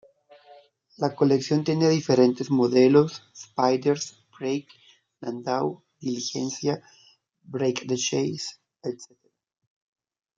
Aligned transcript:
La 0.97 1.13
colección 1.13 1.63
tiene 1.63 1.87
diferentes 1.87 2.49
modelos, 2.49 3.21
spiders, 3.35 4.25
breaks, 4.39 4.73
landau, 5.19 5.83
diligencia, 5.99 6.81
break 7.43 7.85
de 7.85 7.97
chasse, 7.97 8.57
etc. 8.81 9.13